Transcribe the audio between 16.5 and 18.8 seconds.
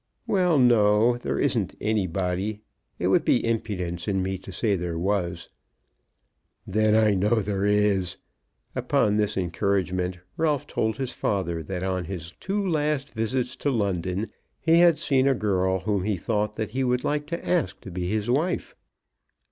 that he would like to ask to be his wife.